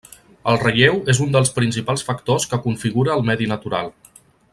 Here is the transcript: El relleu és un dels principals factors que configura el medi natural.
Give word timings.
El 0.51 0.55
relleu 0.61 0.95
és 1.13 1.19
un 1.25 1.35
dels 1.35 1.51
principals 1.57 2.05
factors 2.07 2.47
que 2.55 2.59
configura 2.65 3.15
el 3.17 3.27
medi 3.31 3.51
natural. 3.53 3.93